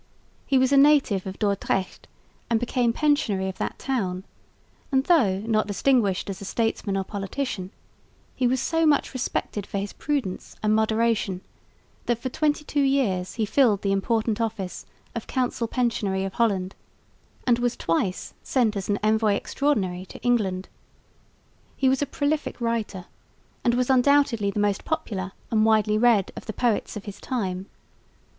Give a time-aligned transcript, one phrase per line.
[0.47, 2.07] He was a native of Dordrecht
[2.49, 4.23] and became pensionary of that town,
[4.91, 7.69] and, though not distinguished as a statesman or politician,
[8.35, 11.41] he was so much respected for his prudence and moderation
[12.07, 16.73] that for twenty two years he filled the important office of Council Pensionary of Holland
[17.45, 20.67] and was twice sent as an Envoy Extraordinary to England.
[21.77, 23.05] He was a prolific writer
[23.63, 27.67] and was undoubtedly the most popular and widely read of the poets of his time.